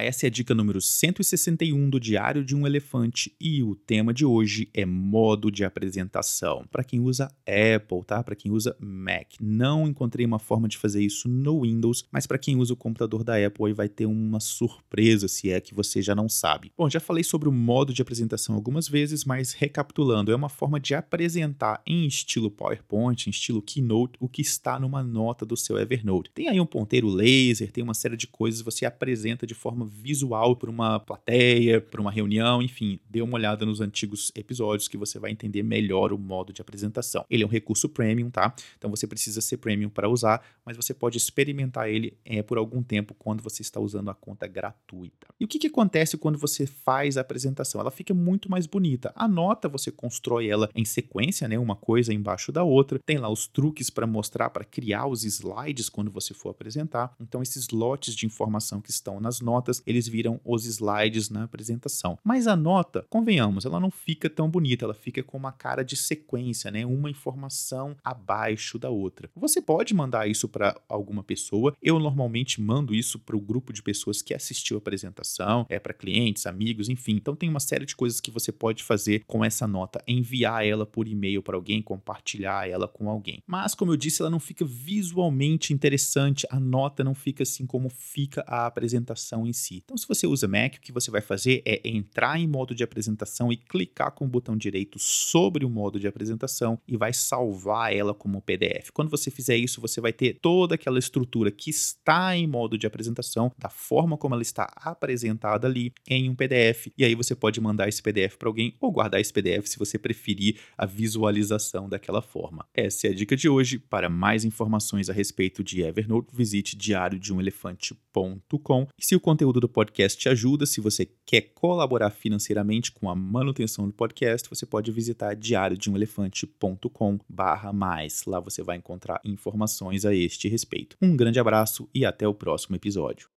Essa 0.00 0.26
é 0.26 0.28
a 0.28 0.30
dica 0.30 0.54
número 0.54 0.80
161 0.80 1.90
do 1.90 1.98
Diário 1.98 2.44
de 2.44 2.54
um 2.54 2.64
Elefante 2.64 3.34
e 3.40 3.64
o 3.64 3.74
tema 3.74 4.14
de 4.14 4.24
hoje 4.24 4.70
é 4.72 4.86
modo 4.86 5.50
de 5.50 5.64
apresentação. 5.64 6.64
Para 6.70 6.84
quem 6.84 7.00
usa 7.00 7.34
Apple, 7.44 8.04
tá? 8.06 8.22
Para 8.22 8.36
quem 8.36 8.52
usa 8.52 8.76
Mac. 8.78 9.32
Não 9.40 9.88
encontrei 9.88 10.24
uma 10.24 10.38
forma 10.38 10.68
de 10.68 10.78
fazer 10.78 11.02
isso 11.02 11.28
no 11.28 11.62
Windows, 11.62 12.04
mas 12.12 12.28
para 12.28 12.38
quem 12.38 12.54
usa 12.54 12.74
o 12.74 12.76
computador 12.76 13.24
da 13.24 13.44
Apple 13.44 13.66
aí 13.66 13.72
vai 13.72 13.88
ter 13.88 14.06
uma 14.06 14.38
surpresa 14.38 15.26
se 15.26 15.50
é 15.50 15.60
que 15.60 15.74
você 15.74 16.00
já 16.00 16.14
não 16.14 16.28
sabe. 16.28 16.70
Bom, 16.78 16.88
já 16.88 17.00
falei 17.00 17.24
sobre 17.24 17.48
o 17.48 17.52
modo 17.52 17.92
de 17.92 18.00
apresentação 18.00 18.54
algumas 18.54 18.86
vezes, 18.86 19.24
mas 19.24 19.52
recapitulando, 19.52 20.30
é 20.30 20.36
uma 20.36 20.48
forma 20.48 20.78
de 20.78 20.94
apresentar 20.94 21.82
em 21.84 22.06
estilo 22.06 22.52
PowerPoint, 22.52 23.26
em 23.26 23.30
estilo 23.30 23.60
Keynote, 23.60 24.14
o 24.20 24.28
que 24.28 24.42
está 24.42 24.78
numa 24.78 25.02
nota 25.02 25.44
do 25.44 25.56
seu 25.56 25.76
Evernote. 25.76 26.30
Tem 26.32 26.48
aí 26.48 26.60
um 26.60 26.66
ponteiro 26.66 27.08
laser, 27.08 27.72
tem 27.72 27.82
uma 27.82 27.94
série 27.94 28.16
de 28.16 28.28
coisas, 28.28 28.62
você 28.62 28.86
apresenta 28.86 29.44
de 29.44 29.54
forma 29.54 29.87
visual 29.88 30.56
para 30.56 30.70
uma 30.70 31.00
plateia, 31.00 31.80
para 31.80 32.00
uma 32.00 32.10
reunião, 32.10 32.62
enfim, 32.62 33.00
dê 33.08 33.22
uma 33.22 33.34
olhada 33.34 33.64
nos 33.64 33.80
antigos 33.80 34.30
episódios 34.34 34.88
que 34.88 34.96
você 34.96 35.18
vai 35.18 35.30
entender 35.30 35.62
melhor 35.62 36.12
o 36.12 36.18
modo 36.18 36.52
de 36.52 36.60
apresentação. 36.60 37.24
Ele 37.28 37.42
é 37.42 37.46
um 37.46 37.50
recurso 37.50 37.88
premium, 37.88 38.30
tá? 38.30 38.54
Então 38.76 38.90
você 38.90 39.06
precisa 39.06 39.40
ser 39.40 39.56
premium 39.56 39.88
para 39.88 40.08
usar, 40.08 40.42
mas 40.64 40.76
você 40.76 40.94
pode 40.94 41.16
experimentar 41.16 41.88
ele 41.88 42.16
é, 42.24 42.42
por 42.42 42.58
algum 42.58 42.82
tempo 42.82 43.14
quando 43.14 43.42
você 43.42 43.62
está 43.62 43.80
usando 43.80 44.10
a 44.10 44.14
conta 44.14 44.46
gratuita. 44.46 45.28
E 45.40 45.44
o 45.44 45.48
que, 45.48 45.58
que 45.58 45.66
acontece 45.66 46.16
quando 46.16 46.38
você 46.38 46.66
faz 46.66 47.16
a 47.16 47.20
apresentação? 47.20 47.80
Ela 47.80 47.90
fica 47.90 48.12
muito 48.12 48.50
mais 48.50 48.66
bonita. 48.66 49.12
A 49.14 49.26
nota 49.26 49.68
você 49.68 49.90
constrói 49.90 50.48
ela 50.48 50.68
em 50.74 50.84
sequência, 50.84 51.48
né? 51.48 51.58
Uma 51.58 51.76
coisa 51.76 52.12
embaixo 52.12 52.52
da 52.52 52.62
outra. 52.62 52.98
Tem 52.98 53.18
lá 53.18 53.28
os 53.28 53.46
truques 53.46 53.90
para 53.90 54.06
mostrar, 54.06 54.50
para 54.50 54.64
criar 54.64 55.06
os 55.06 55.24
slides 55.24 55.88
quando 55.88 56.10
você 56.10 56.34
for 56.34 56.50
apresentar. 56.50 57.14
Então 57.20 57.42
esses 57.42 57.68
lotes 57.68 58.14
de 58.14 58.26
informação 58.26 58.80
que 58.80 58.90
estão 58.90 59.20
nas 59.20 59.40
notas 59.40 59.77
eles 59.86 60.08
viram 60.08 60.40
os 60.44 60.66
slides 60.66 61.30
na 61.30 61.44
apresentação. 61.44 62.18
Mas 62.24 62.46
a 62.46 62.56
nota, 62.56 63.06
convenhamos, 63.08 63.64
ela 63.64 63.80
não 63.80 63.90
fica 63.90 64.28
tão 64.28 64.50
bonita, 64.50 64.84
ela 64.84 64.94
fica 64.94 65.22
com 65.22 65.36
uma 65.36 65.52
cara 65.52 65.82
de 65.82 65.96
sequência, 65.96 66.70
né? 66.70 66.84
Uma 66.84 67.10
informação 67.10 67.96
abaixo 68.04 68.78
da 68.78 68.90
outra. 68.90 69.30
Você 69.34 69.60
pode 69.60 69.94
mandar 69.94 70.28
isso 70.28 70.48
para 70.48 70.80
alguma 70.88 71.22
pessoa. 71.22 71.74
Eu 71.82 71.98
normalmente 71.98 72.60
mando 72.60 72.94
isso 72.94 73.18
para 73.18 73.36
o 73.36 73.40
grupo 73.40 73.72
de 73.72 73.82
pessoas 73.82 74.22
que 74.22 74.34
assistiu 74.34 74.76
a 74.76 74.78
apresentação, 74.78 75.66
é 75.68 75.78
para 75.78 75.94
clientes, 75.94 76.46
amigos, 76.46 76.88
enfim. 76.88 77.12
Então 77.16 77.36
tem 77.36 77.48
uma 77.48 77.60
série 77.60 77.86
de 77.86 77.96
coisas 77.96 78.20
que 78.20 78.30
você 78.30 78.50
pode 78.52 78.82
fazer 78.82 79.24
com 79.26 79.44
essa 79.44 79.66
nota, 79.66 80.02
enviar 80.06 80.66
ela 80.66 80.86
por 80.86 81.06
e-mail 81.06 81.42
para 81.42 81.56
alguém, 81.56 81.82
compartilhar 81.82 82.68
ela 82.68 82.88
com 82.88 83.08
alguém. 83.08 83.42
Mas 83.46 83.74
como 83.74 83.92
eu 83.92 83.96
disse, 83.96 84.22
ela 84.22 84.30
não 84.30 84.40
fica 84.40 84.64
visualmente 84.64 85.72
interessante, 85.72 86.46
a 86.50 86.58
nota 86.58 87.04
não 87.04 87.14
fica 87.14 87.42
assim 87.42 87.66
como 87.66 87.88
fica 87.90 88.44
a 88.46 88.66
apresentação 88.66 89.46
em 89.46 89.52
si 89.52 89.67
si. 89.68 89.82
Então, 89.84 89.96
se 89.96 90.08
você 90.08 90.26
usa 90.26 90.48
Mac, 90.48 90.76
o 90.76 90.80
que 90.80 90.92
você 90.92 91.10
vai 91.10 91.20
fazer 91.20 91.62
é 91.64 91.80
entrar 91.88 92.40
em 92.40 92.46
modo 92.46 92.74
de 92.74 92.82
apresentação 92.82 93.52
e 93.52 93.56
clicar 93.56 94.12
com 94.12 94.24
o 94.24 94.28
botão 94.28 94.56
direito 94.56 94.98
sobre 94.98 95.64
o 95.64 95.70
modo 95.70 96.00
de 96.00 96.06
apresentação 96.06 96.80
e 96.88 96.96
vai 96.96 97.12
salvar 97.12 97.94
ela 97.94 98.14
como 98.14 98.40
PDF. 98.40 98.90
Quando 98.92 99.10
você 99.10 99.30
fizer 99.30 99.56
isso, 99.56 99.80
você 99.80 100.00
vai 100.00 100.12
ter 100.12 100.38
toda 100.40 100.74
aquela 100.74 100.98
estrutura 100.98 101.50
que 101.50 101.70
está 101.70 102.36
em 102.36 102.46
modo 102.46 102.78
de 102.78 102.86
apresentação, 102.86 103.52
da 103.58 103.68
forma 103.68 104.16
como 104.16 104.34
ela 104.34 104.42
está 104.42 104.72
apresentada 104.76 105.66
ali 105.66 105.92
em 106.08 106.30
um 106.30 106.34
PDF. 106.34 106.88
E 106.96 107.04
aí 107.04 107.14
você 107.14 107.34
pode 107.34 107.60
mandar 107.60 107.88
esse 107.88 108.02
PDF 108.02 108.36
para 108.36 108.48
alguém 108.48 108.74
ou 108.80 108.90
guardar 108.90 109.20
esse 109.20 109.32
PDF 109.32 109.66
se 109.66 109.78
você 109.78 109.98
preferir 109.98 110.58
a 110.76 110.86
visualização 110.86 111.88
daquela 111.88 112.22
forma. 112.22 112.64
Essa 112.72 113.08
é 113.08 113.10
a 113.10 113.14
dica 113.14 113.36
de 113.36 113.48
hoje. 113.48 113.78
Para 113.78 114.08
mais 114.08 114.44
informações 114.44 115.10
a 115.10 115.12
respeito 115.12 115.64
de 115.64 115.82
Evernote, 115.82 116.28
visite 116.32 116.76
diariodeumelefante.com. 116.76 118.86
E 118.98 119.04
se 119.04 119.16
o 119.16 119.20
conteúdo 119.20 119.57
do 119.60 119.68
podcast 119.68 120.18
te 120.18 120.28
ajuda. 120.28 120.66
Se 120.66 120.80
você 120.80 121.08
quer 121.24 121.52
colaborar 121.54 122.10
financeiramente 122.10 122.92
com 122.92 123.08
a 123.08 123.14
manutenção 123.14 123.86
do 123.86 123.92
podcast, 123.92 124.48
você 124.48 124.66
pode 124.66 124.90
visitar 124.90 125.34
diariodeumelefante.com 125.34 127.18
barra 127.28 127.72
mais. 127.72 128.24
Lá 128.26 128.40
você 128.40 128.62
vai 128.62 128.76
encontrar 128.76 129.20
informações 129.24 130.04
a 130.04 130.14
este 130.14 130.48
respeito. 130.48 130.96
Um 131.00 131.16
grande 131.16 131.38
abraço 131.38 131.88
e 131.94 132.04
até 132.04 132.26
o 132.26 132.34
próximo 132.34 132.76
episódio. 132.76 133.28